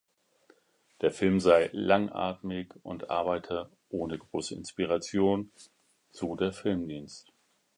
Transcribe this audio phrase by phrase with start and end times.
[1.01, 5.51] Der Film sei "„langatmig“" und arbeite "„ohne große Inspiration“",
[6.09, 7.31] so der film-dienst.